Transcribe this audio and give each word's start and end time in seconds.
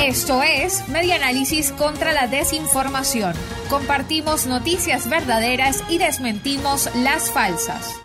Esto 0.00 0.42
es 0.42 0.88
Media 0.88 1.16
Análisis 1.16 1.70
contra 1.72 2.12
la 2.12 2.26
Desinformación. 2.26 3.34
Compartimos 3.68 4.46
noticias 4.46 5.08
verdaderas 5.08 5.84
y 5.90 5.98
desmentimos 5.98 6.88
las 6.96 7.30
falsas. 7.30 8.00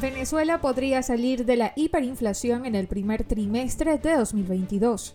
Venezuela 0.00 0.60
podría 0.60 1.00
salir 1.02 1.46
de 1.46 1.56
la 1.56 1.72
hiperinflación 1.76 2.66
en 2.66 2.74
el 2.74 2.88
primer 2.88 3.22
trimestre 3.22 3.98
de 3.98 4.16
2022. 4.16 5.14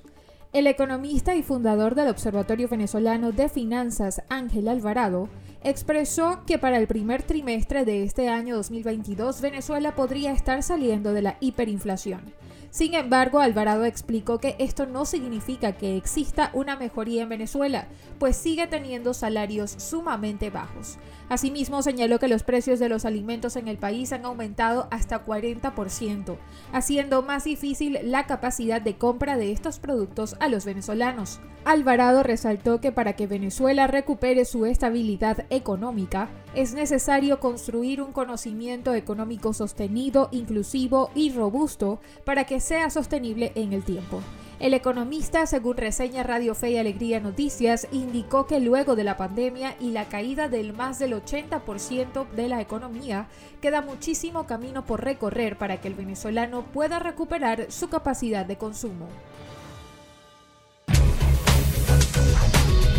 El 0.54 0.68
economista 0.68 1.36
y 1.36 1.44
fundador 1.44 1.94
del 1.94 2.08
Observatorio 2.08 2.70
Venezolano 2.70 3.34
de 3.34 3.50
Finanzas, 3.50 4.24
Ángel 4.30 4.70
Alvarado, 4.70 5.28
expresó 5.62 6.46
que 6.48 6.58
para 6.58 6.78
el 6.78 6.88
primer 6.88 7.22
trimestre 7.24 7.84
de 7.84 8.04
este 8.04 8.30
año 8.30 8.56
2022 8.56 9.42
Venezuela 9.42 9.94
podría 9.94 10.32
estar 10.32 10.64
saliendo 10.64 11.12
de 11.12 11.22
la 11.22 11.38
hiperinflación. 11.42 12.22
Sin 12.70 12.94
embargo, 12.94 13.40
Alvarado 13.40 13.86
explicó 13.86 14.40
que 14.40 14.56
esto 14.60 14.86
no 14.86 15.06
significa 15.06 15.74
que 15.74 15.98
exista 15.98 16.52
una 16.54 16.76
mejoría 16.76 17.24
en 17.24 17.30
Venezuela, 17.30 17.88
pues 18.20 18.36
sigue 18.36 18.68
teniendo 18.68 19.14
salarios 19.14 19.72
sumamente 19.72 20.50
bajos. 20.50 20.98
Asimismo, 21.30 21.82
señaló 21.82 22.20
que 22.20 22.28
los 22.28 22.44
precios 22.44 22.80
de 22.80 22.90
los 22.90 23.06
alimentos 23.06 23.56
en 23.56 23.68
el 23.68 23.78
país 23.78 24.14
han 24.14 24.26
aumentado 24.26 24.88
hasta 24.92 25.26
40%, 25.26 26.38
haciendo 26.72 27.22
más 27.22 27.44
difícil 27.44 28.00
la 28.04 28.26
capacidad 28.26 28.82
de 28.82 28.96
compra 28.96 29.38
de 29.38 29.52
estos 29.52 29.80
productos 29.80 30.36
a 30.40 30.48
los 30.48 30.66
venezolanos. 30.66 31.40
Alvarado 31.66 32.24
resaltó 32.24 32.80
que 32.80 32.94
para 32.94 33.14
que 33.14 33.28
Venezuela 33.28 33.88
recupere 33.88 34.46
su 34.46 34.66
estabilidad 34.66 35.46
económica, 35.50 36.30
es 36.56 36.74
necesario 36.74 37.42
construir 37.42 38.02
un 38.02 38.14
conocimiento 38.14 38.94
económico 38.94 39.52
sostenido, 39.52 40.30
inclusivo 40.32 41.12
y 41.14 41.34
robusto 41.34 42.00
para 42.24 42.46
que 42.46 42.57
sea 42.60 42.90
sostenible 42.90 43.52
en 43.56 43.74
el 43.74 43.84
tiempo. 43.84 44.22
El 44.60 44.74
economista, 44.74 45.46
según 45.46 45.78
reseña 45.78 46.24
Radio 46.24 46.56
Fe 46.56 46.72
y 46.72 46.78
Alegría 46.78 47.20
Noticias, 47.20 47.88
indicó 47.92 48.48
que 48.48 48.60
luego 48.60 48.96
de 48.96 49.04
la 49.04 49.16
pandemia 49.16 49.76
y 49.80 49.92
la 49.92 50.06
caída 50.06 50.50
del 50.50 50.74
más 50.74 50.98
del 50.98 51.14
80% 51.14 52.28
de 52.32 52.48
la 52.48 52.60
economía, 52.60 53.28
queda 53.62 53.84
muchísimo 53.84 54.48
camino 54.48 54.84
por 54.84 55.04
recorrer 55.04 55.60
para 55.60 55.80
que 55.80 55.88
el 55.88 55.94
venezolano 55.94 56.64
pueda 56.64 56.98
recuperar 56.98 57.72
su 57.72 57.88
capacidad 57.90 58.48
de 58.48 58.58
consumo. 58.58 59.08